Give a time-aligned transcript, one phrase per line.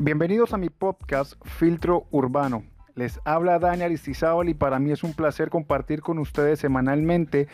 [0.00, 2.62] Bienvenidos a mi podcast Filtro Urbano.
[2.94, 7.48] Les habla Dani Aristizábal y para mí es un placer compartir con ustedes semanalmente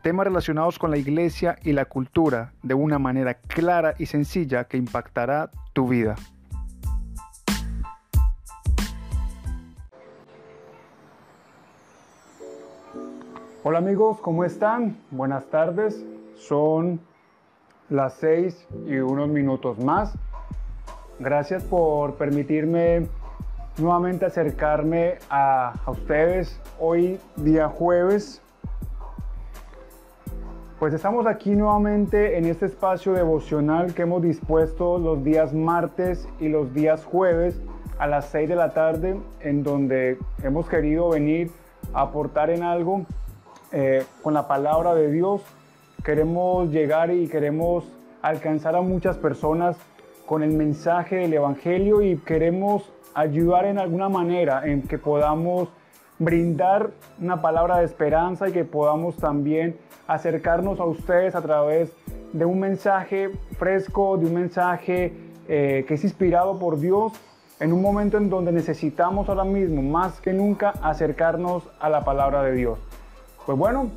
[0.00, 4.76] temas relacionados con la iglesia y la cultura de una manera clara y sencilla que
[4.76, 6.14] impactará tu vida.
[13.64, 14.98] Hola amigos, ¿cómo están?
[15.10, 16.06] Buenas tardes.
[16.36, 17.00] Son
[17.90, 20.16] las seis y unos minutos más.
[21.20, 23.08] Gracias por permitirme
[23.76, 28.40] nuevamente acercarme a, ustedes hoy día jueves
[30.78, 36.48] pues estamos aquí nuevamente en este espacio devocional que hemos dispuesto los días martes y
[36.48, 37.60] los días jueves
[37.98, 41.50] a las 6 de la tarde, en donde hemos querido venir
[41.92, 43.06] a aportar en algo
[43.72, 45.42] eh, con la palabra de Dios.
[46.04, 47.84] Queremos llegar y queremos
[48.22, 49.76] alcanzar a muchas personas
[50.28, 55.70] con el mensaje del Evangelio y queremos ayudar en alguna manera en que podamos
[56.18, 61.94] brindar una palabra de esperanza y que podamos también acercarnos a ustedes a través
[62.34, 65.14] de un mensaje fresco, de un mensaje
[65.48, 67.14] eh, que es inspirado por Dios
[67.58, 72.42] en un momento en donde necesitamos ahora mismo más que nunca acercarnos a la palabra
[72.42, 72.78] de Dios.
[73.46, 73.90] Pues bueno,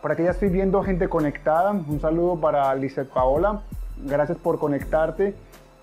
[0.00, 1.72] por aquí ya estoy viendo gente conectada.
[1.72, 3.62] Un saludo para Lizeth Paola.
[4.04, 5.34] Gracias por conectarte.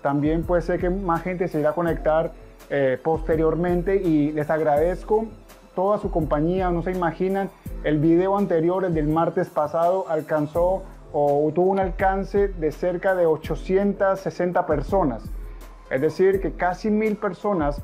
[0.04, 2.32] También pues sé que más gente se irá a conectar
[2.68, 5.24] eh, posteriormente y les agradezco
[5.74, 6.70] toda su compañía.
[6.70, 7.48] No se imaginan
[7.84, 13.24] el video anterior, el del martes pasado, alcanzó o tuvo un alcance de cerca de
[13.24, 15.22] 860 personas.
[15.88, 17.80] Es decir, que casi mil personas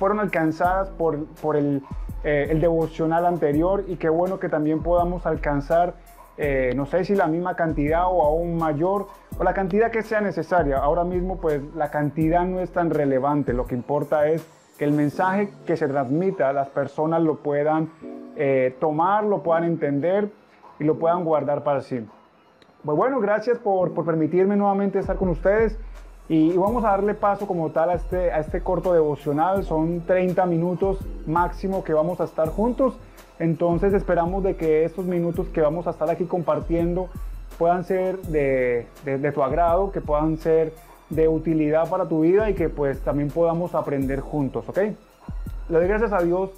[0.00, 1.80] fueron alcanzadas por, por el,
[2.24, 5.94] eh, el, devocional anterior y qué bueno que también podamos alcanzar,
[6.38, 9.06] eh, no sé si la misma cantidad o aún mayor,
[9.38, 10.78] o la cantidad que sea necesaria.
[10.78, 14.46] Ahora mismo pues la cantidad no es tan relevante, lo que importa es
[14.78, 17.90] que el mensaje que se transmita las personas lo puedan
[18.36, 20.30] eh, tomar, lo puedan entender
[20.78, 22.06] y lo puedan guardar para sí.
[22.84, 25.78] Pues bueno, gracias por, permitirme nuevamente estar con ustedes
[26.28, 29.64] y, vamos a darle paso como tal a este, a este corto devocional.
[29.64, 32.98] Son 30 minutos máximo que vamos a estar juntos.
[33.38, 37.08] Entonces esperamos de que estos minutos que vamos a estar aquí compartiendo
[37.58, 40.72] puedan ser de, de, tu agrado, que puedan ser
[41.10, 44.78] de utilidad para tu vida y que pues también podamos aprender juntos, ¿ok?
[45.68, 46.50] Le doy gracias a Dios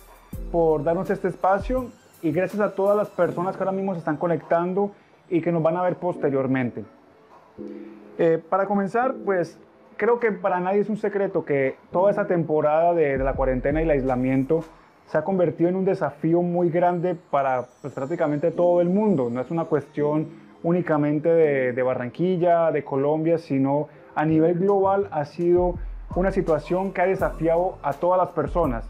[0.51, 1.87] por darnos este espacio
[2.23, 4.93] y gracias a todas las personas que ahora mismo se están conectando
[5.29, 6.85] y que nos van a ver posteriormente.
[8.19, 9.59] Eh, para comenzar, pues
[9.97, 13.85] creo que para nadie es un secreto que toda esa temporada de, la cuarentena y
[13.85, 14.65] el aislamiento
[15.09, 19.31] se ha convertido en un desafío muy grande para pues, prácticamente todo el mundo.
[19.31, 20.29] No es una cuestión
[20.63, 25.75] únicamente de, de Barranquilla, de Colombia, sino a nivel global ha sido
[26.15, 28.89] una situación que ha desafiado a todas las personas.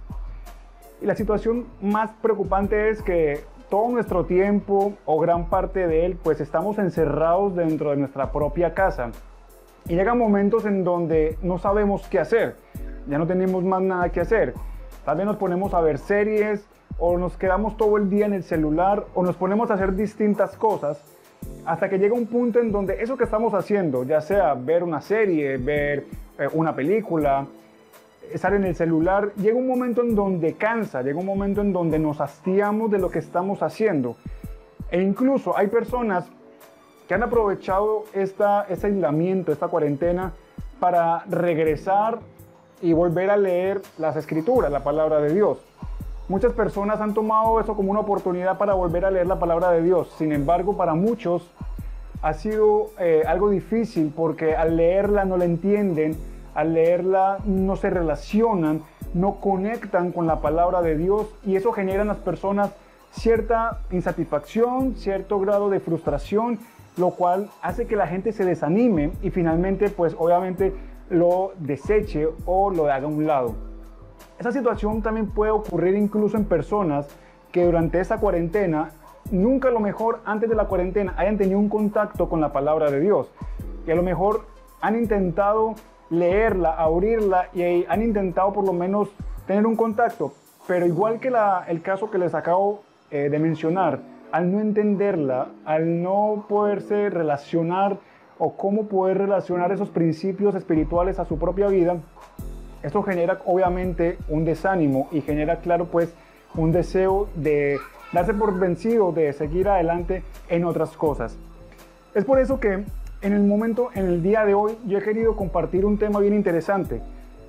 [1.00, 6.18] Y la situación más preocupante es que todo nuestro tiempo o gran parte de él,
[6.20, 9.10] pues estamos encerrados dentro de nuestra propia casa.
[9.86, 12.56] Y llegan momentos en donde no sabemos qué hacer,
[13.06, 14.54] ya no tenemos más nada que hacer.
[15.16, 16.66] Vez nos ponemos a ver series
[16.98, 20.56] o nos quedamos todo el día en el celular o nos ponemos a hacer distintas
[20.56, 21.02] cosas
[21.64, 25.00] hasta que llega un punto en donde eso que estamos haciendo, ya sea ver una
[25.00, 26.06] serie, ver
[26.38, 27.46] eh, una película,
[28.32, 31.98] estar en el celular, llega un momento en donde cansa, llega un momento en donde
[31.98, 34.16] nos hastiamos de lo que estamos haciendo.
[34.90, 36.26] E incluso hay personas
[37.06, 40.32] que han aprovechado esta, este aislamiento, esta cuarentena,
[40.80, 42.18] para regresar
[42.82, 45.58] y volver a leer las escrituras, la palabra de Dios.
[46.28, 49.82] Muchas personas han tomado eso como una oportunidad para volver a leer la palabra de
[49.82, 50.12] Dios.
[50.18, 51.50] Sin embargo, para muchos
[52.20, 56.16] ha sido eh, algo difícil porque al leerla no la entienden,
[56.54, 58.82] al leerla no se relacionan,
[59.14, 62.72] no conectan con la palabra de Dios y eso genera en las personas
[63.12, 66.58] cierta insatisfacción, cierto grado de frustración,
[66.96, 70.74] lo cual hace que la gente se desanime y finalmente pues obviamente
[71.10, 73.54] lo deseche o lo haga a un lado.
[74.38, 77.08] Esa situación también puede ocurrir incluso en personas
[77.50, 78.90] que durante esa cuarentena,
[79.30, 82.90] nunca a lo mejor antes de la cuarentena hayan tenido un contacto con la palabra
[82.90, 83.30] de Dios.
[83.86, 84.42] Y a lo mejor
[84.80, 85.74] han intentado
[86.10, 89.08] leerla, abrirla y han intentado por lo menos
[89.46, 90.32] tener un contacto.
[90.66, 91.32] Pero igual que
[91.68, 94.00] el caso que les acabo eh, de mencionar,
[94.30, 97.98] al no entenderla, al no poderse relacionar
[98.38, 101.96] o cómo poder relacionar esos principios espirituales a su propia vida,
[102.82, 106.14] esto genera obviamente un desánimo y genera, claro, pues
[106.54, 107.78] un deseo de
[108.12, 111.36] darse por vencido, de seguir adelante en otras cosas.
[112.14, 112.84] Es por eso que
[113.20, 116.34] en el momento, en el día de hoy, yo he querido compartir un tema bien
[116.34, 117.00] interesante.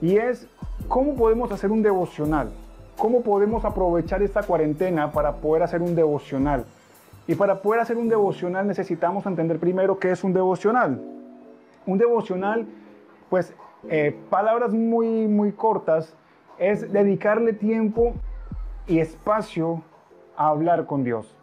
[0.02, 0.48] y es
[0.88, 2.50] cómo podemos hacer un devocional,
[2.98, 6.64] cómo podemos aprovechar esta cuarentena para poder hacer un devocional.
[7.30, 11.00] Y para poder hacer un devocional necesitamos entender primero qué es un devocional.
[11.86, 12.66] Un devocional,
[13.30, 13.54] pues
[13.88, 16.16] eh, palabras muy, muy cortas,
[16.58, 18.14] es dedicarle tiempo
[18.88, 19.84] y espacio
[20.36, 21.36] a hablar con Dios.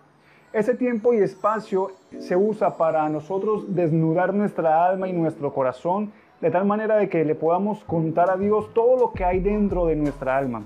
[0.52, 6.10] Ese tiempo y espacio se usa para nosotros desnudar nuestra alma y nuestro corazón
[6.40, 9.86] de tal manera de que le podamos contar a Dios todo lo que hay dentro
[9.86, 10.64] de nuestra alma.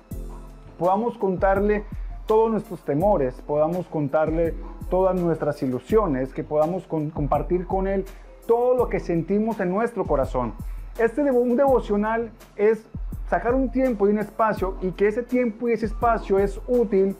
[0.79, 1.85] Podamos contarle
[2.31, 4.55] todos nuestros temores, podamos contarle
[4.89, 8.05] todas nuestras ilusiones, que podamos compartir con Él
[8.47, 10.55] todo lo que sentimos en nuestro corazón.
[10.97, 12.87] Este un devocional es
[13.29, 17.17] sacar un tiempo y un espacio y que ese tiempo y ese espacio es útil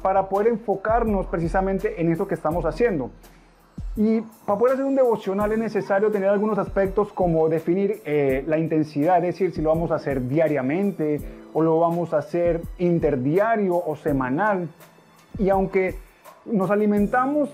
[0.00, 3.10] para poder enfocarnos precisamente en eso que estamos haciendo.
[3.96, 8.58] Y para poder hacer un devocional es necesario tener algunos aspectos como definir eh, la
[8.58, 11.20] intensidad, es decir, si lo vamos a hacer diariamente
[11.56, 14.68] o lo vamos a hacer interdiario o semanal.
[15.38, 15.94] Y aunque
[16.44, 17.48] nos alimentamos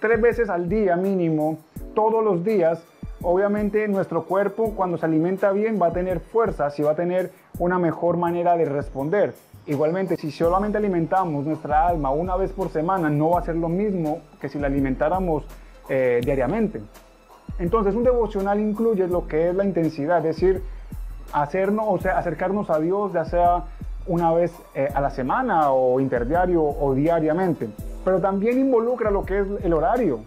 [0.00, 1.58] tres veces al día mínimo,
[1.94, 2.82] todos los días,
[3.22, 7.30] obviamente nuestro cuerpo cuando se alimenta bien va a tener fuerzas y va a tener
[7.60, 9.32] una mejor manera de responder.
[9.68, 13.68] Igualmente, si solamente alimentamos nuestra alma una vez por semana, no va a ser lo
[13.68, 15.44] mismo que si la alimentáramos
[15.88, 16.80] eh, diariamente.
[17.60, 20.64] Entonces un devocional incluye lo que es la intensidad, es decir,
[21.32, 23.64] hacernos, o sea, acercarnos a Dios ya sea
[24.06, 27.68] una vez eh, a la semana o interdiario o diariamente.
[28.04, 30.20] Pero también involucra lo que es el horario.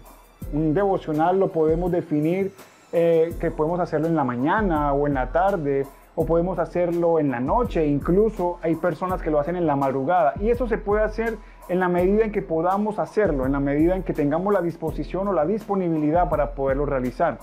[0.52, 2.52] Un devocional lo podemos definir
[2.92, 5.86] eh, que podemos hacerlo en la mañana o en la tarde
[6.16, 10.34] o podemos hacerlo en la noche, incluso hay personas que lo hacen en la madrugada
[10.40, 11.38] y eso se puede hacer
[11.68, 15.28] en la medida en que podamos hacerlo, en la medida en que tengamos la disposición
[15.28, 17.38] o la disponibilidad para poderlo realizar.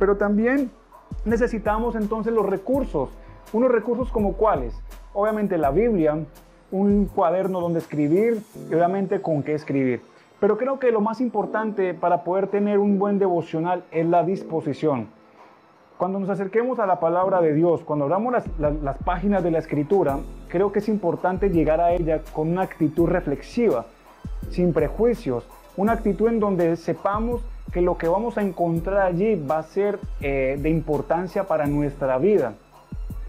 [0.00, 0.70] Pero también
[1.24, 3.10] necesitamos entonces los recursos,
[3.52, 4.80] unos recursos como cuáles,
[5.12, 6.18] obviamente la Biblia,
[6.70, 10.02] un cuaderno donde escribir y obviamente con qué escribir.
[10.40, 15.08] Pero creo que lo más importante para poder tener un buen devocional es la disposición.
[15.96, 20.20] Cuando nos acerquemos a la palabra de Dios, cuando abramos las, páginas de la escritura,
[20.46, 23.86] creo que es importante llegar a ella con una actitud reflexiva,
[24.50, 25.44] sin prejuicios,
[25.78, 27.40] una actitud en donde sepamos
[27.72, 32.18] que lo que vamos a encontrar allí va a ser eh, de importancia para nuestra
[32.18, 32.54] vida,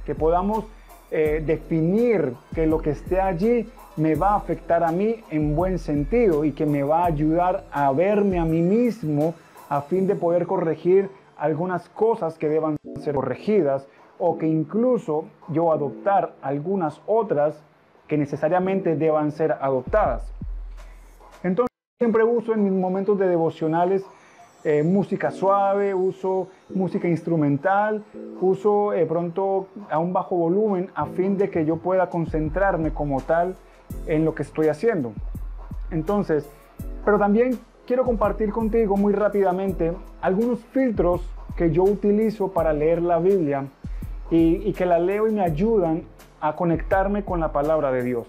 [0.03, 0.65] que podamos
[1.11, 5.77] eh, definir que lo que esté allí me va a afectar a mí en buen
[5.77, 9.35] sentido y que me va a ayudar a verme a mí mismo
[9.69, 11.07] a fin de poder corregir
[11.37, 13.87] algunas cosas que deban ser corregidas
[14.17, 17.61] o que incluso yo adoptar algunas otras
[18.07, 20.33] que necesariamente deban ser adoptadas.
[21.43, 21.68] Entonces
[22.01, 24.05] siempre uso en mis momentos de devocionales
[24.63, 28.05] eh, música suave, uso música instrumental,
[28.39, 33.19] uso eh, pronto a un bajo volumen a fin de que yo pueda concentrarme como
[33.19, 33.57] tal
[34.07, 35.11] en lo que estoy haciendo.
[35.91, 36.49] Entonces,
[37.03, 39.91] pero también quiero compartir contigo muy rápidamente
[40.21, 41.19] algunos filtros
[41.57, 43.65] que yo utilizo para leer la Biblia
[44.31, 46.03] y, que la leo y me ayudan
[46.39, 48.25] a conectarme con la palabra de Dios.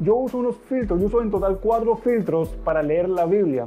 [0.00, 3.66] Yo uso unos filtros, yo uso en total cuatro filtros para leer la Biblia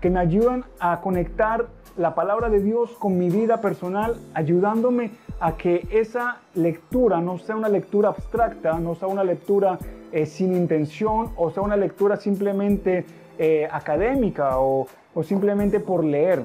[0.00, 1.66] que me ayudan a conectar
[1.96, 5.10] la palabra de Dios con mi vida personal, ayudándome
[5.40, 9.78] a que esa lectura no sea una lectura abstracta, no sea una lectura
[10.12, 13.04] eh, sin intención o sea una lectura simplemente
[13.38, 14.88] eh, académica o,
[15.22, 16.44] simplemente por leer.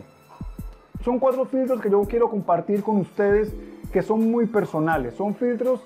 [1.04, 3.54] Son cuatro filtros que yo quiero compartir con ustedes
[3.92, 5.14] que son muy personales.
[5.14, 5.82] Son filtros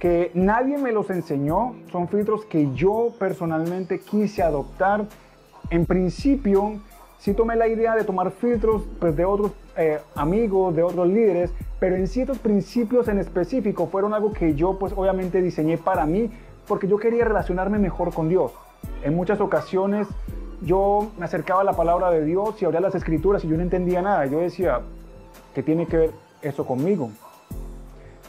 [0.00, 5.04] que nadie me los enseñó, son filtros que yo personalmente quise adoptar.
[5.68, 6.80] En principio,
[7.18, 11.52] sí tomé la idea de tomar filtros pues, de otros eh, amigos, de otros líderes,
[11.78, 16.30] pero en ciertos principios en específico fueron algo que yo pues obviamente diseñé para mí
[16.66, 18.52] porque yo quería relacionarme mejor con Dios.
[19.04, 20.08] En muchas ocasiones
[20.62, 23.62] yo me acercaba a la palabra de Dios y abría las escrituras y yo no
[23.62, 24.24] entendía nada.
[24.24, 24.80] Yo decía,
[25.54, 27.10] ¿qué tiene que ver eso conmigo?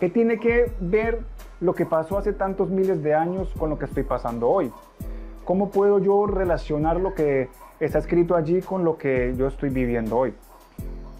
[0.01, 1.20] ¿Qué tiene que ver
[1.62, 4.72] lo que pasó hace tantos miles de años con lo que estoy pasando hoy?
[5.46, 7.50] ¿Cómo puedo yo relacionar lo que
[7.80, 10.34] está escrito allí con lo que yo estoy viviendo hoy?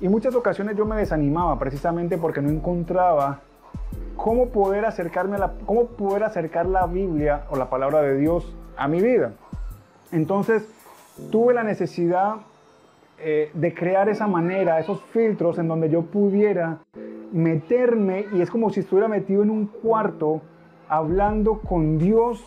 [0.02, 3.42] Y muchas ocasiones yo me desanimaba precisamente porque no encontraba
[4.16, 8.56] cómo poder acercarme a la, cómo poder acercar la Biblia o la palabra de Dios
[8.78, 9.34] a mi vida.
[10.12, 10.68] Entonces,
[11.32, 12.38] tuve la necesidad
[13.20, 16.80] eh, de crear esa manera, esos filtros en donde yo pudiera
[17.32, 20.42] meterme y es como si estuviera metido en un cuarto
[20.90, 22.44] hablando con Dios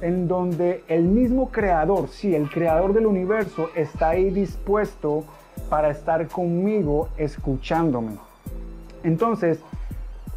[0.00, 5.24] en donde el mismo creador, sí, el creador del universo está ahí dispuesto
[5.68, 8.12] para estar conmigo escuchándome.
[9.02, 9.60] Entonces,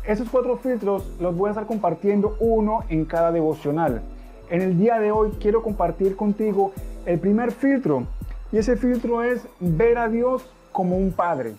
[0.04, 4.02] Esos cuatro filtros los voy a estar compartiendo uno en cada devocional.
[4.50, 6.74] En el día de hoy quiero compartir contigo
[7.06, 8.08] el primer filtro
[8.52, 11.54] y ese filtro es ver a Dios como un padre.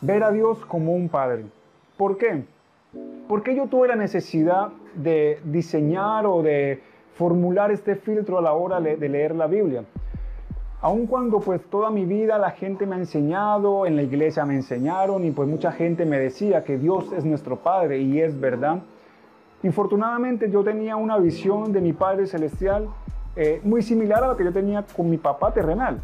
[0.00, 1.44] Ver a Dios como un padre.
[1.96, 2.44] ¿Por qué?
[3.28, 6.82] Porque yo tuve la necesidad de diseñar o de
[7.14, 9.84] formular este filtro a la hora de leer la Biblia.
[10.80, 14.54] Aun cuando pues toda mi vida la gente me ha enseñado, en la iglesia me
[14.54, 18.82] enseñaron y pues mucha gente me decía que Dios es nuestro Padre y es verdad.
[19.64, 22.88] Infortunadamente yo tenía una visión de mi Padre Celestial
[23.34, 26.00] eh, muy similar a la que yo tenía con mi papá terrenal.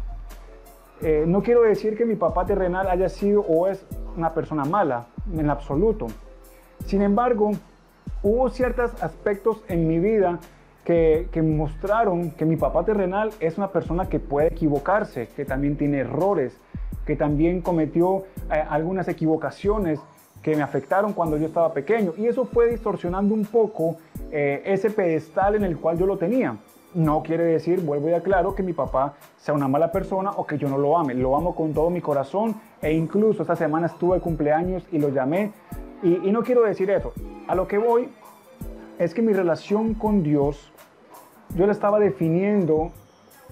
[1.01, 3.85] Eh, no quiero decir que mi papá terrenal haya sido o es
[4.15, 6.07] una persona mala, en absoluto.
[6.85, 7.51] Sin embargo,
[8.23, 10.39] hubo ciertos aspectos en mi vida
[10.83, 15.99] que, mostraron que mi papá terrenal es una persona que puede equivocarse, que también tiene
[15.99, 16.57] errores,
[17.05, 19.99] que también cometió eh, algunas equivocaciones
[20.41, 22.13] que me afectaron cuando yo estaba pequeño.
[22.17, 23.97] Y eso fue distorsionando un poco
[24.31, 26.55] eh, ese pedestal en el cual yo lo tenía.
[26.95, 30.57] No quiere decir, vuelvo y aclaro, que mi papá sea una mala persona o que
[30.57, 31.13] yo no lo ame.
[31.13, 35.09] Lo amo con todo mi corazón e incluso esta semana estuve de cumpleaños y lo
[35.09, 35.51] llamé.
[36.01, 37.11] Y, y no quiero decir eso.
[37.47, 38.07] A lo que voy
[38.97, 40.71] es que mi relación con Dios
[41.53, 42.91] yo la estaba definiendo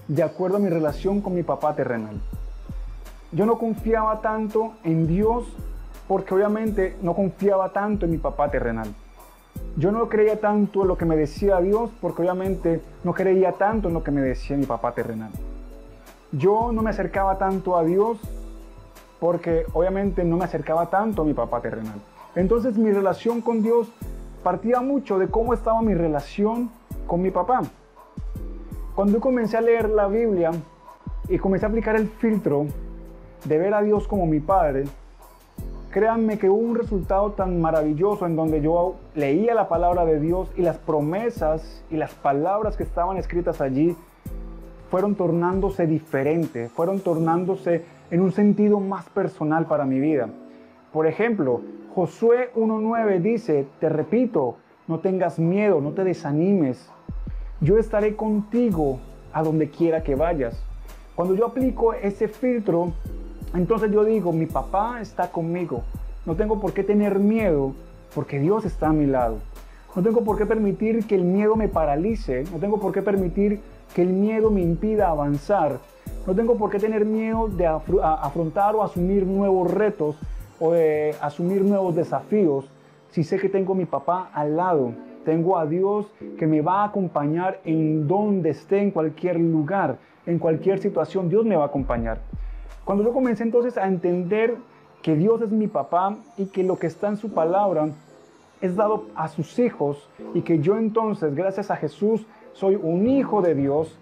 [0.08, 2.18] de acuerdo a mi relación con mi papá terrenal.
[3.30, 5.54] Yo no confiaba tanto en Dios
[6.08, 8.88] porque obviamente no confiaba tanto en mi papá terrenal.
[9.76, 13.88] Yo no creía tanto en lo que me decía Dios porque obviamente no creía tanto
[13.88, 15.30] en lo que me decía mi papá terrenal.
[16.30, 18.20] Yo no me acercaba tanto a Dios
[19.18, 22.00] porque obviamente no me acercaba tanto a mi papá terrenal.
[22.36, 23.88] Entonces mi relación con Dios
[24.44, 26.70] partía mucho de cómo estaba mi relación
[27.08, 27.62] con mi papá.
[28.94, 30.52] Cuando yo comencé a leer la Biblia
[31.28, 32.66] y comencé a aplicar el filtro
[33.44, 34.84] de ver a Dios como mi Padre,
[35.94, 40.50] créanme que hubo un resultado tan maravilloso en donde yo leía la palabra de Dios
[40.56, 43.94] y las promesas y las palabras que estaban escritas allí
[44.90, 50.28] fueron tornándose diferentes, fueron tornándose en un sentido más personal para mi vida.
[50.92, 51.60] Por ejemplo,
[51.94, 54.56] Josué 1.9 dice, te repito,
[54.88, 56.90] no tengas miedo, no te desanimes,
[57.60, 58.98] yo estaré contigo
[59.32, 60.60] a donde quiera que vayas.
[61.14, 62.92] Cuando yo aplico ese filtro,
[63.54, 65.82] entonces yo digo, mi papá está conmigo.
[66.26, 67.72] No tengo por qué tener miedo
[68.14, 69.38] porque Dios está a mi lado.
[69.94, 72.44] No tengo por qué permitir que el miedo me paralice.
[72.52, 73.60] No tengo por qué permitir
[73.94, 75.78] que el miedo me impida avanzar.
[76.26, 80.16] No tengo por qué tener miedo de afrontar o asumir nuevos retos
[80.58, 82.68] o de asumir nuevos desafíos
[83.10, 84.92] si sé que tengo mi papá al lado.
[85.24, 86.06] Tengo a Dios
[86.38, 91.28] que me va a acompañar en donde esté, en cualquier lugar, en cualquier situación.
[91.28, 92.18] Dios me va a acompañar.
[92.84, 94.56] Cuando yo comencé entonces a entender
[95.02, 97.88] que Dios es mi papá y que lo que está en su palabra
[98.60, 103.42] es dado a sus hijos y que yo entonces, gracias a Jesús, soy un hijo
[103.42, 103.98] de Dios,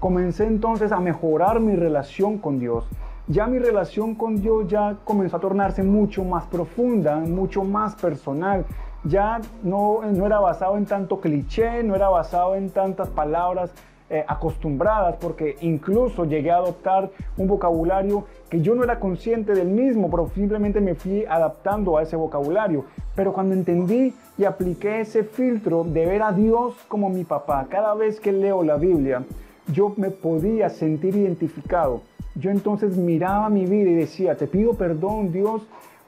[0.00, 2.84] comencé entonces a mejorar mi relación con Dios.
[3.28, 8.64] Ya mi relación con Dios ya comenzó a tornarse mucho más profunda, mucho más personal
[9.08, 13.70] ya no, no era basado en tanto cliché, no era basado en tantas palabras
[14.08, 19.68] eh, acostumbradas, porque incluso llegué a adoptar un vocabulario que yo no era consciente del
[19.68, 22.84] mismo, pero simplemente me fui adaptando a ese vocabulario.
[23.14, 27.94] Pero cuando entendí y apliqué ese filtro de ver a Dios como mi papá, cada
[27.94, 29.24] vez que leo la Biblia,
[29.72, 32.02] yo me podía sentir identificado.
[32.36, 35.62] Yo entonces miraba mi vida y decía, te pido perdón Dios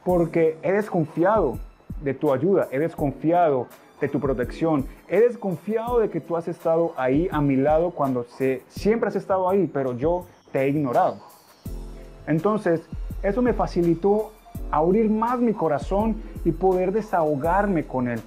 [0.05, 1.59] porque he desconfiado,
[2.03, 3.67] de tu ayuda, he desconfiado
[4.01, 8.25] de tu protección, he desconfiado de que tú has estado ahí a mi lado cuando
[8.25, 11.17] se, siempre has estado ahí, pero yo te he ignorado.
[12.27, 12.83] Entonces,
[13.23, 14.33] eso me facilitó
[14.71, 18.21] abrir más mi corazón y poder desahogarme con él.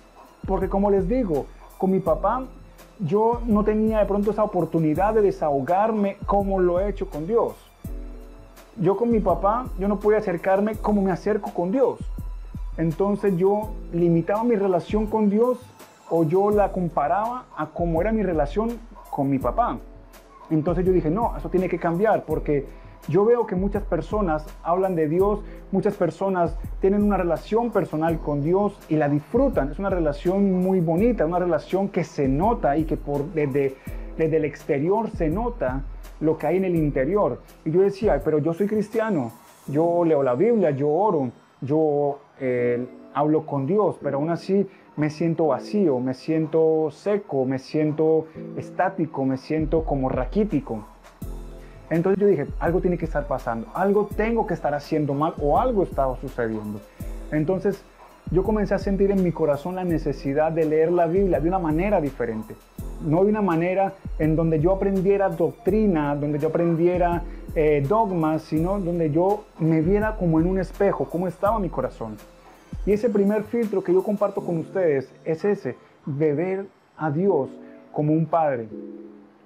[0.46, 1.46] Porque como les digo,
[1.78, 2.44] con mi papá
[3.00, 7.54] yo no tenía de pronto esa oportunidad de desahogarme como lo he hecho con Dios.
[8.78, 12.00] Yo con mi papá, yo no podía acercarme como me acerco con Dios
[12.78, 15.60] entonces yo limitaba mi relación con Dios
[16.10, 19.78] o yo la comparaba a cómo era mi relación con mi papá.
[20.50, 22.66] Entonces yo dije, no, eso tiene que cambiar porque
[23.08, 25.40] yo veo que muchas personas hablan de Dios,
[25.72, 29.72] muchas personas tienen una relación personal con Dios y la disfrutan.
[29.72, 33.75] Es una relación muy bonita, una relación que se nota y que por, desde,
[34.18, 35.82] desde el exterior se nota
[36.20, 37.42] lo que hay en el interior.
[37.66, 39.32] Y yo decía, pero yo soy cristiano,
[39.68, 44.67] yo leo la Biblia, yo oro, yo eh, hablo con Dios, pero aún así
[44.98, 48.25] me siento vacío, me siento seco, me siento
[48.57, 50.86] estático, me siento como raquítico.
[51.89, 55.60] Entonces yo dije, algo tiene que estar pasando, algo tengo que estar haciendo mal o
[55.60, 56.79] algo estaba sucediendo.
[57.31, 57.83] Entonces
[58.31, 61.60] yo comencé a sentir en mi corazón la necesidad de leer la Biblia de una
[61.60, 62.55] manera diferente.
[63.01, 68.79] No de una manera en donde yo aprendiera doctrina, donde yo aprendiera eh, dogmas, sino
[68.79, 72.15] donde yo me viera como en un espejo, cómo estaba mi corazón.
[72.86, 76.65] Y ese primer filtro que yo comparto con ustedes es ese, de ver
[76.98, 77.50] a Dios
[77.91, 78.67] como un padre.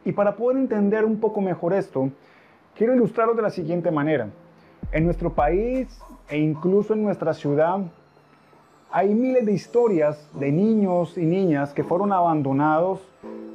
[0.06, 2.12] Y para poder entender un poco mejor esto,
[2.78, 4.30] quiero ilustrarlo de la siguiente manera.
[4.92, 7.80] En nuestro país e incluso en nuestra ciudad
[8.92, 13.02] hay miles de historias de niños y niñas que fueron abandonados,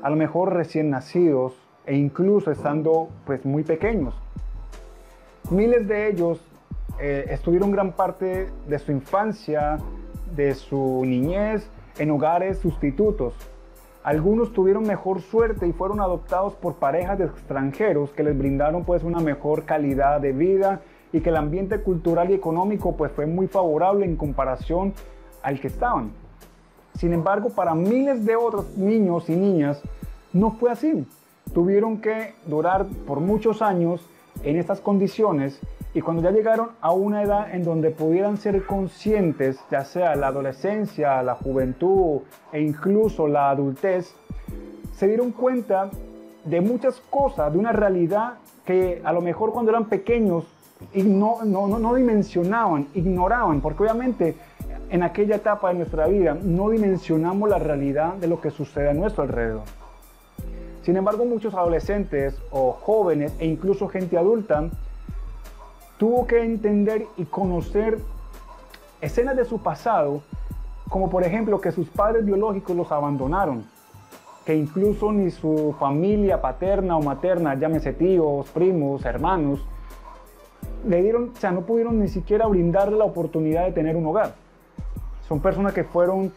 [0.02, 1.54] a lo mejor recién nacidos
[1.86, 4.14] e incluso estando pues muy pequeños.
[5.50, 6.40] Miles de ellos
[7.00, 9.78] eh, estuvieron gran parte de su infancia,
[10.36, 11.68] de su niñez,
[11.98, 13.34] en hogares sustitutos.
[14.02, 19.02] Algunos tuvieron mejor suerte y fueron adoptados por parejas de extranjeros que les brindaron pues
[19.02, 20.80] una mejor calidad de vida
[21.12, 24.94] y que el ambiente cultural y económico pues fue muy favorable en comparación
[25.42, 26.12] al que estaban.
[26.94, 29.82] Sin embargo, para miles de otros niños y niñas
[30.32, 31.06] no fue así.
[31.52, 34.08] Tuvieron que durar por muchos años
[34.44, 35.60] en estas condiciones
[35.92, 40.28] y cuando ya llegaron a una edad en donde pudieran ser conscientes, ya sea la
[40.28, 42.20] adolescencia, la juventud
[42.52, 44.14] e incluso la adultez,
[44.92, 45.90] se dieron cuenta
[46.44, 50.44] de muchas cosas, de una realidad que a lo mejor cuando eran pequeños
[50.94, 54.36] no, no, dimensionaban, ignoraban, porque obviamente
[54.90, 58.94] en aquella etapa de nuestra vida no dimensionamos la realidad de lo que sucede a
[58.94, 59.79] nuestro alrededor.
[60.90, 64.68] Sin embargo, muchos adolescentes o jóvenes e incluso gente adulta
[65.98, 68.00] tuvo que entender y conocer
[69.00, 70.20] escenas de su pasado,
[70.88, 73.64] como por ejemplo que sus padres biológicos los abandonaron,
[74.44, 79.64] que incluso ni su familia paterna o materna, llámese tíos, primos, hermanos,
[80.84, 84.34] le dieron, o sea, no pudieron ni siquiera brindarle la oportunidad de tener un hogar.
[85.28, 86.32] Son personas que fueron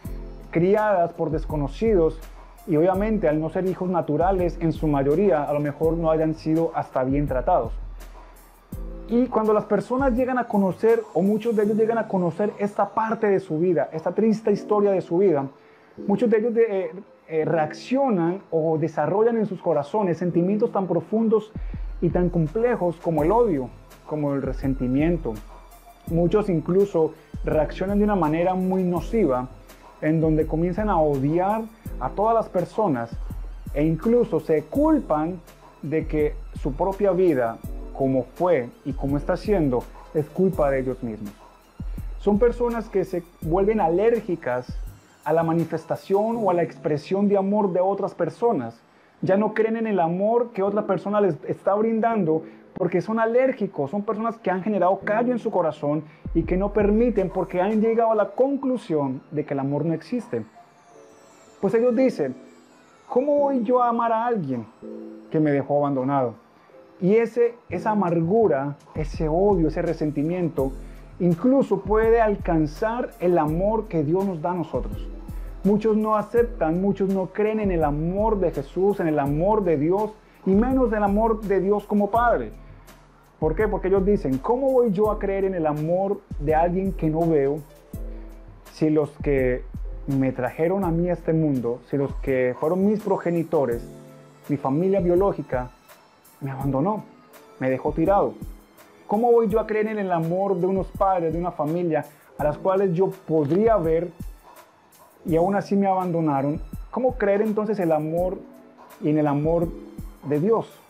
[0.52, 2.20] criadas por desconocidos
[2.66, 6.34] y obviamente al no ser hijos naturales, en su mayoría a lo mejor no hayan
[6.34, 7.72] sido hasta bien tratados.
[9.08, 12.88] Y cuando las personas llegan a conocer, o muchos de ellos llegan a conocer esta
[12.88, 15.46] parte de su vida, esta triste historia de su vida,
[16.06, 16.90] muchos de ellos eh,
[17.28, 21.52] eh, reaccionan o desarrollan en sus corazones sentimientos tan profundos
[22.00, 23.68] y tan complejos como el odio,
[24.06, 25.34] como el resentimiento,
[26.08, 29.48] Muchos incluso reaccionan de una manera muy nociva,
[30.00, 31.62] en donde comienzan a odiar
[32.00, 33.10] a todas las personas
[33.74, 35.40] e incluso se culpan
[35.82, 37.58] de que su propia vida,
[37.96, 41.32] como fue y como está siendo, es culpa de ellos mismos.
[42.18, 44.66] Son personas que se vuelven alérgicas
[45.24, 48.80] a la manifestación o a la expresión de amor de otras personas.
[49.22, 52.42] Ya no creen en el amor que otra persona les está brindando
[52.74, 56.72] porque son alérgicos, son personas que han generado callo en su corazón y que no
[56.72, 60.44] permiten porque han llegado a la conclusión de que el amor no existe.
[61.60, 62.34] Pues ellos dicen,
[63.08, 64.66] ¿cómo voy yo a amar a alguien
[65.30, 66.34] que me dejó abandonado?
[67.00, 70.72] Y ese, esa amargura, ese odio, ese resentimiento,
[71.20, 75.08] incluso puede alcanzar el amor que Dios nos da a nosotros.
[75.62, 79.78] Muchos no aceptan, muchos no creen en el amor de Jesús, en el amor de
[79.78, 80.12] Dios,
[80.44, 82.52] y menos del amor de Dios como Padre.
[83.44, 83.68] ¿Por qué?
[83.68, 87.28] Porque ellos dicen, ¿cómo voy yo a creer en el amor de alguien que no
[87.28, 87.58] veo
[88.72, 89.62] si los que
[90.06, 93.86] me trajeron a mí a este mundo, si los que fueron mis progenitores,
[94.48, 95.68] mi familia biológica,
[96.40, 97.04] me abandonó,
[97.60, 98.32] me dejó tirado?
[99.06, 102.06] ¿Cómo voy yo a creer en el amor de unos padres, de una familia
[102.38, 104.08] a las cuales yo podría ver
[105.26, 106.62] y aún así me abandonaron?
[106.90, 108.38] ¿Cómo creer entonces el amor
[109.02, 109.68] y en el amor
[110.30, 110.80] de Dios?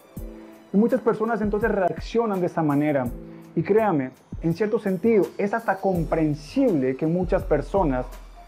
[0.74, 3.06] Y muchas personas entonces reaccionan de esta manera.
[3.54, 4.10] Y créame,
[4.42, 8.06] en cierto sentido, es hasta comprensible que muchas personas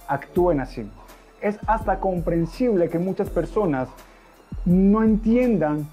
[0.09, 0.91] actúen así.
[1.41, 3.89] Es hasta comprensible que muchas personas
[4.65, 5.87] no entiendan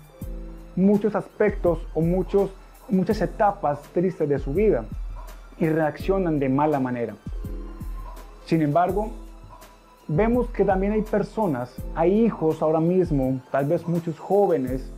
[0.76, 2.50] muchos aspectos o muchos,
[2.89, 4.86] muchas etapas tristes de su vida
[5.60, 7.13] y reaccionan de mala manera.
[8.48, 9.12] Sin embargo,
[10.08, 14.91] vemos que también hay personas, hay hijos ahora mismo, tal vez muchos jóvenes,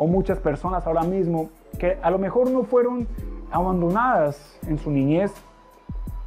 [0.00, 3.06] o muchas personas ahora mismo que a lo mejor no fueron
[3.50, 5.30] abandonadas en su niñez,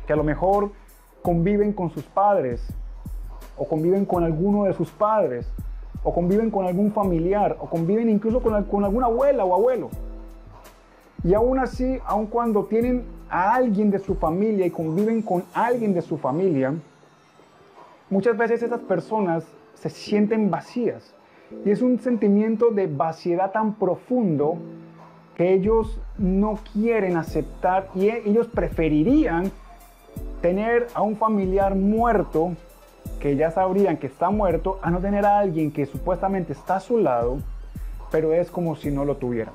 [0.05, 0.69] que a lo mejor
[1.23, 2.63] conviven con sus padres
[3.57, 5.51] o conviven con alguno de sus padres
[6.03, 9.89] o conviven con algún familiar o conviven incluso con, con alguna abuela o abuelo.
[11.23, 15.95] Y aún así, aun cuando tienen a alguien de su familia y conviven con alguien
[15.95, 16.75] de su familia,
[18.11, 21.15] muchas veces esas personas se sienten vacías
[21.65, 24.57] y es un sentimiento de vaciedad tan profundo
[25.35, 29.51] que ellos no quieren aceptar y e, ellos preferirían
[30.41, 32.53] tener a un familiar muerto,
[33.19, 36.79] que ya sabrían que está muerto, a no tener a alguien que supuestamente está a
[36.81, 37.37] su lado,
[38.11, 39.53] pero es como si no lo tuvieran.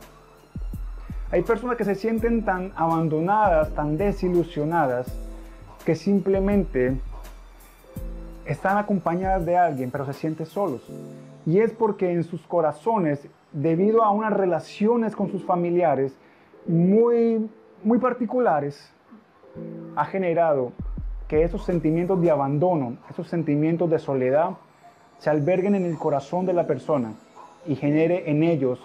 [1.30, 5.06] Hay personas que se sienten tan abandonadas, tan desilusionadas,
[5.84, 6.98] que simplemente
[8.48, 10.82] están acompañadas de alguien, pero se sienten solos.
[11.44, 16.16] Y es porque en sus corazones, debido a unas relaciones con sus familiares
[16.66, 17.48] muy,
[17.84, 18.90] muy particulares,
[19.96, 20.72] ha generado
[21.28, 24.52] que esos sentimientos de abandono, esos sentimientos de soledad,
[25.18, 27.12] se alberguen en el corazón de la persona
[27.66, 28.80] y genere en ellos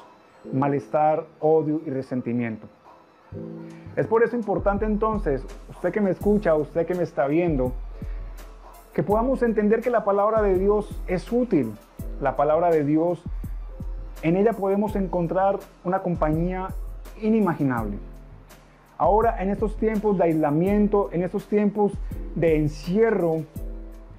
[0.52, 2.67] malestar, odio y resentimiento.
[3.95, 7.71] Es por eso importante entonces, usted que me escucha, usted que me está viendo,
[8.93, 11.73] que podamos entender que la palabra de Dios es útil.
[12.21, 13.21] La palabra de Dios,
[14.21, 16.67] en ella podemos encontrar una compañía
[17.21, 17.97] inimaginable.
[18.97, 21.91] Ahora, en estos tiempos de aislamiento, en estos tiempos
[22.36, 23.43] de encierro,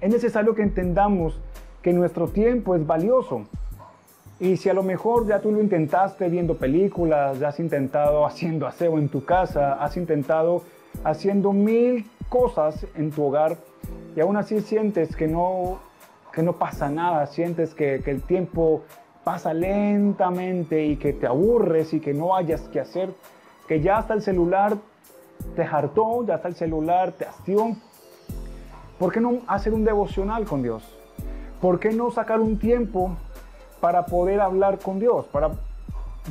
[0.01, 1.39] es necesario que entendamos
[1.81, 3.43] que nuestro tiempo es valioso.
[4.39, 8.67] Y si a lo mejor ya tú lo intentaste viendo películas, ya has intentado haciendo
[8.67, 10.63] aseo en tu casa, has intentado
[11.05, 13.57] haciendo mil cosas en tu hogar
[14.15, 15.79] y aún así sientes que no,
[16.31, 18.83] que no pasa nada, sientes que, el tiempo
[19.23, 23.13] pasa lentamente y que te aburres y que no hayas que hacer,
[23.67, 24.77] que ya hasta el celular
[25.55, 27.75] te hartó, ya hasta el celular te hastió.
[28.99, 30.83] ¿Por qué no hacer un devocional con Dios?
[31.59, 33.17] ¿Por qué no sacar un tiempo
[33.81, 35.51] para poder hablar con Dios, para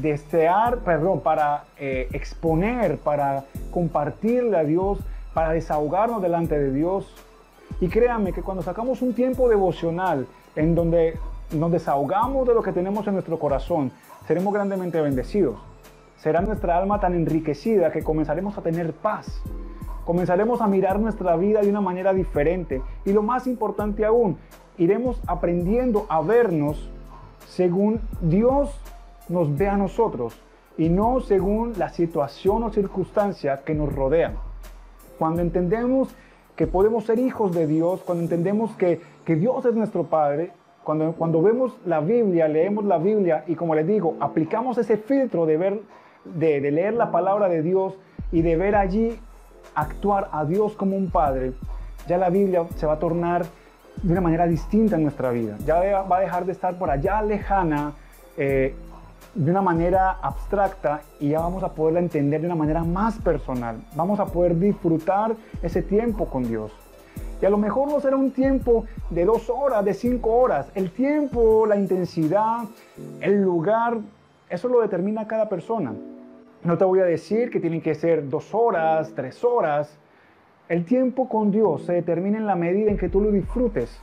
[0.00, 4.98] desear, perdón, para eh, exponer, para compartirle a Dios,
[5.32, 7.12] para desahogarnos delante de Dios.
[7.80, 11.18] Y créanme que cuando sacamos un tiempo devocional en donde
[11.52, 13.92] nos desahogamos de lo que tenemos en nuestro corazón,
[14.26, 15.58] seremos grandemente bendecidos.
[16.16, 19.42] Será nuestra alma tan enriquecida que comenzaremos a tener paz.
[20.04, 22.82] Comenzaremos a mirar nuestra vida de una manera diferente.
[23.04, 24.38] Y lo más importante aún,
[24.78, 26.90] iremos aprendiendo a vernos
[27.46, 28.70] según Dios
[29.28, 30.34] nos ve a nosotros
[30.76, 34.32] y no según la situación o circunstancia que nos rodea.
[35.18, 36.08] Cuando entendemos
[36.56, 40.52] que podemos ser hijos de Dios, cuando entendemos que, que Dios es nuestro Padre,
[40.84, 45.46] cuando, cuando vemos la Biblia, leemos la Biblia y como les digo, aplicamos ese filtro
[45.46, 45.80] de, ver,
[46.24, 47.94] de, de leer la palabra de Dios
[48.30, 49.18] y de ver allí
[49.74, 51.52] actuar a Dios como un Padre,
[52.06, 53.44] ya la Biblia se va a tornar
[54.02, 55.56] de una manera distinta en nuestra vida.
[55.64, 57.92] Ya va a dejar de estar por allá lejana,
[58.36, 58.74] eh,
[59.34, 63.76] de una manera abstracta y ya vamos a poderla entender de una manera más personal.
[63.94, 66.72] Vamos a poder disfrutar ese tiempo con Dios.
[67.40, 70.70] Y a lo mejor no será un tiempo de dos horas, de cinco horas.
[70.74, 72.64] El tiempo, la intensidad,
[73.20, 73.98] el lugar,
[74.48, 75.92] eso lo determina cada persona.
[76.62, 79.98] No te voy a decir que tienen que ser dos horas, tres horas.
[80.68, 84.00] El tiempo con Dios se determina en la medida en que tú lo disfrutes.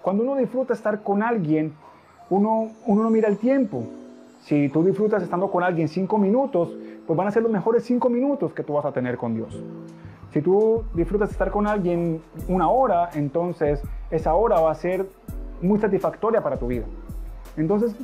[0.00, 1.74] Cuando uno disfruta estar con alguien,
[2.30, 3.84] uno, uno no mira el tiempo.
[4.40, 8.08] Si tú disfrutas estando con alguien cinco minutos, pues van a ser los mejores cinco
[8.08, 9.62] minutos que tú vas a tener con Dios.
[10.30, 15.06] Si tú disfrutas estar con alguien una hora, entonces esa hora va a ser
[15.60, 16.84] muy satisfactoria para tu vida.
[17.56, 17.94] Entonces,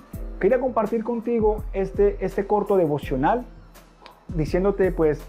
[0.40, 3.44] quería compartir contigo este, este corto devocional,
[4.28, 5.22] diciéndote pues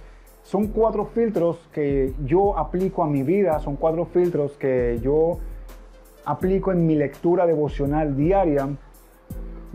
[0.44, 5.40] son cuatro filtros que yo aplico a mi vida, son cuatro filtros que yo
[6.24, 8.70] aplico en mi lectura devocional diaria.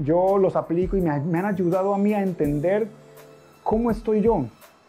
[0.03, 2.89] Yo los aplico y me, han ayudado a mí a entender
[3.63, 4.47] cómo estoy yo.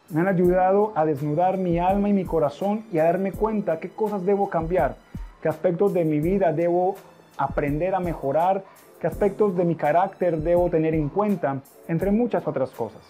[0.10, 3.90] Me han ayudado a desnudar mi alma y mi corazón y a darme cuenta qué
[3.90, 4.96] cosas debo cambiar,
[5.42, 6.96] qué aspectos de mi vida debo
[7.38, 8.64] aprender a mejorar,
[9.02, 13.02] qué aspectos de mi carácter debo tener en cuenta, entre muchas otras cosas.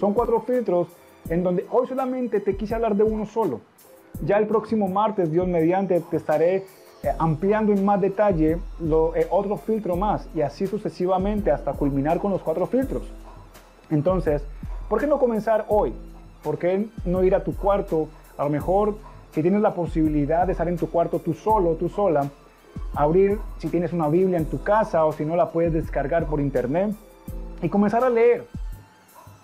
[0.00, 0.88] Son cuatro filtros
[1.28, 3.60] en donde hoy solamente te quise hablar de uno solo.
[4.24, 6.64] Ya el próximo martes, Dios mediante, te estaré
[7.02, 12.18] eh, ampliando en más detalle lo, eh, otro filtro más y así sucesivamente hasta culminar
[12.18, 13.02] con los cuatro filtros.
[13.90, 14.42] Entonces,
[14.88, 15.92] ¿por qué no comenzar hoy?
[16.42, 18.08] ¿Por qué no ir a tu cuarto?
[18.38, 18.96] A lo mejor,
[19.32, 22.28] si tienes la posibilidad de estar en tu cuarto tú solo, tú sola,
[22.94, 26.40] abrir si tienes una Biblia en tu casa o si no la puedes descargar por
[26.40, 26.94] internet
[27.62, 28.46] y comenzar a leer.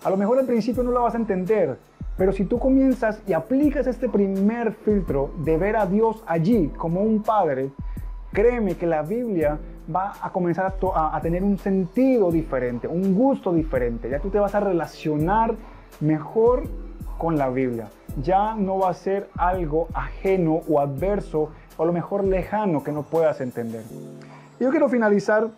[0.03, 1.77] A lo mejor al principio no la vas a entender,
[2.17, 7.01] pero si tú comienzas y aplicas este primer filtro de ver a Dios allí como
[7.01, 7.71] un padre,
[8.31, 9.59] créeme que la Biblia
[9.93, 14.09] va a comenzar a, tener un sentido diferente, un gusto diferente.
[14.09, 15.55] Ya tú te vas a relacionar
[15.99, 16.63] mejor
[17.17, 17.89] con la Biblia.
[18.21, 22.91] Ya no va a ser algo ajeno o adverso o a lo mejor lejano que
[22.91, 23.83] no puedas entender.
[24.59, 25.49] Yo quiero finalizar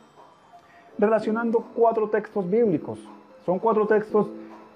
[0.97, 2.99] relacionando cuatro textos bíblicos
[3.45, 4.27] son cuatro textos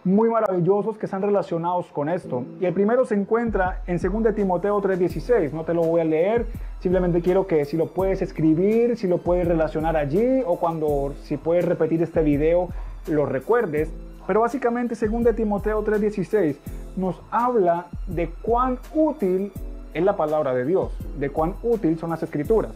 [0.03, 2.43] muy maravillosos que están relacionados con esto.
[2.59, 5.51] Y el primero se encuentra en 2 Timoteo 3:16.
[5.53, 6.45] No te lo voy a leer,
[6.79, 11.37] simplemente quiero que si lo puedes escribir, si lo puedes relacionar allí o cuando si
[11.37, 12.69] puedes repetir este video
[13.07, 13.89] lo recuerdes.
[14.25, 16.57] Pero básicamente 2 Timoteo 3:16
[16.95, 19.51] nos habla de cuán útil
[19.93, 22.71] es la palabra de Dios, de cuán útil son las escrituras.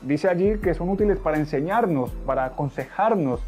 [0.00, 3.40] Dice allí que son útiles para enseñarnos, para aconsejarnos,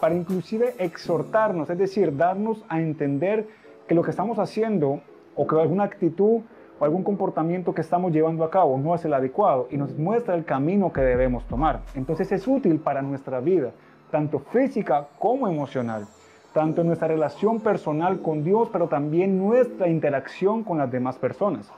[0.00, 3.46] para inclusive exhortarnos, es decir, darnos a entender
[3.86, 5.00] que lo que estamos haciendo
[5.34, 6.42] o que alguna actitud
[6.78, 10.34] o algún comportamiento que estamos llevando a cabo no es el adecuado y nos muestra
[10.34, 11.80] el camino que debemos tomar.
[11.94, 13.72] Entonces es útil para nuestra vida,
[14.10, 16.06] tanto física como emocional,
[16.52, 21.70] tanto en nuestra relación personal con Dios, pero también nuestra interacción con las demás personas.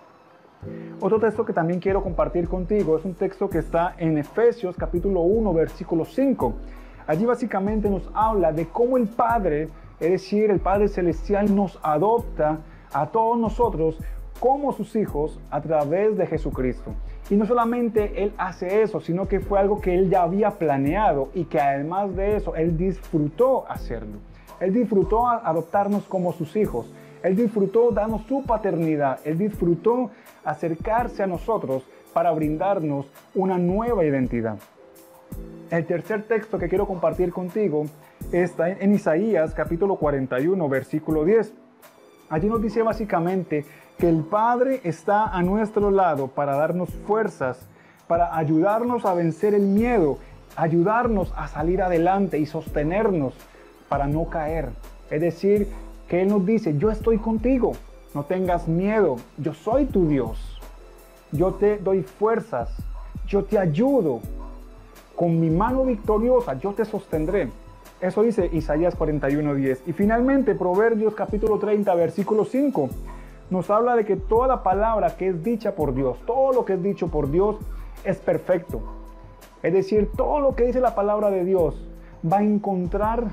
[1.00, 5.22] Otro texto que también quiero compartir contigo es un texto que está en Efesios capítulo
[5.22, 6.54] 1 versículo 5
[7.06, 12.58] Allí básicamente nos habla de cómo el Padre, es decir, el Padre Celestial nos adopta
[12.92, 13.98] a todos nosotros
[14.38, 16.92] como sus hijos a través de Jesucristo.
[17.28, 21.28] Y no solamente Él hace eso, sino que fue algo que Él ya había planeado
[21.34, 24.18] y que además de eso, Él disfrutó hacerlo.
[24.58, 26.90] Él disfrutó adoptarnos como sus hijos.
[27.22, 29.20] Él disfrutó darnos su paternidad.
[29.24, 30.10] Él disfrutó
[30.44, 34.58] acercarse a nosotros para brindarnos una nueva identidad.
[35.70, 37.84] El tercer texto que quiero compartir contigo
[38.32, 41.52] está en Isaías capítulo 41, versículo 10.
[42.28, 43.64] Allí nos dice básicamente
[43.98, 47.68] que el Padre está a nuestro lado para darnos fuerzas,
[48.06, 50.18] para ayudarnos a vencer el miedo,
[50.56, 53.34] ayudarnos a salir adelante y sostenernos
[53.88, 54.70] para no caer.
[55.10, 55.68] Es decir,
[56.08, 57.72] que Él nos dice, yo estoy contigo,
[58.14, 60.60] no tengas miedo, yo soy tu Dios,
[61.30, 62.70] yo te doy fuerzas,
[63.26, 64.20] yo te ayudo,
[65.20, 67.50] con mi mano victoriosa yo te sostendré.
[68.00, 69.82] Eso dice Isaías 41:10.
[69.86, 72.88] Y finalmente Proverbios capítulo 30, versículo 5,
[73.50, 76.72] nos habla de que toda la palabra que es dicha por Dios, todo lo que
[76.72, 77.56] es dicho por Dios
[78.02, 78.80] es perfecto.
[79.62, 81.86] Es decir, todo lo que dice la palabra de Dios
[82.24, 83.24] va a encontrar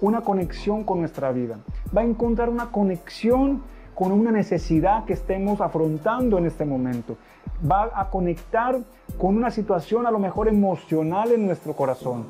[0.00, 1.60] una conexión con nuestra vida.
[1.96, 3.62] Va a encontrar una conexión
[3.94, 7.16] con una necesidad que estemos afrontando en este momento.
[7.68, 8.78] Va a conectar
[9.18, 12.24] con una situación a lo mejor emocional en nuestro corazón.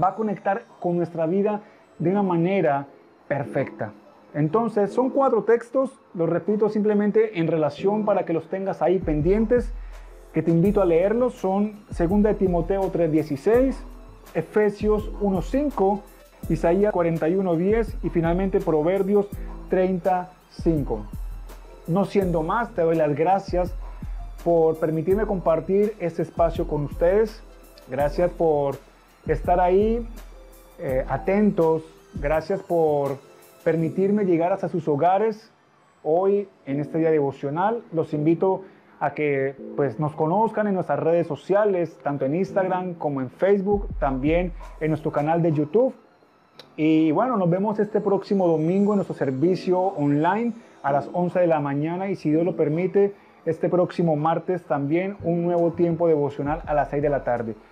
[0.00, 1.60] Va a conectar con nuestra vida
[1.98, 2.86] de una manera
[3.28, 3.92] perfecta.
[4.34, 9.72] Entonces, son cuatro textos, los repito simplemente en relación para que los tengas ahí pendientes,
[10.32, 11.34] que te invito a leerlos.
[11.34, 13.76] Son 2 de Timoteo 3:16,
[14.34, 16.00] Efesios 1:5,
[16.48, 19.28] Isaías 41:10 y finalmente Proverbios
[19.70, 21.06] 30 5.
[21.86, 23.72] No siendo más, te doy las gracias
[24.44, 27.42] por permitirme compartir este espacio con ustedes.
[27.88, 28.76] Gracias por
[29.26, 30.06] estar ahí
[30.78, 31.82] eh, atentos.
[32.14, 33.18] Gracias por
[33.64, 35.50] permitirme llegar hasta sus hogares
[36.02, 37.82] hoy en este día devocional.
[37.90, 38.62] Los invito
[39.00, 43.88] a que pues, nos conozcan en nuestras redes sociales, tanto en Instagram como en Facebook,
[43.98, 45.94] también en nuestro canal de YouTube.
[46.76, 50.52] Y bueno, nos vemos este próximo domingo en nuestro servicio online
[50.82, 53.14] a las 11 de la mañana y si Dios lo permite,
[53.46, 57.54] este próximo martes también un nuevo tiempo devocional a las 6 de la tarde.